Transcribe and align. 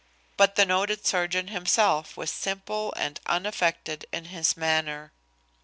But 0.35 0.55
the 0.55 0.65
noted 0.65 1.05
surgeon 1.05 1.49
himself 1.49 2.17
was 2.17 2.31
simple 2.31 2.91
and 2.97 3.19
unaffected 3.27 4.07
in 4.11 4.25
his 4.33 4.57
manner. 4.57 5.11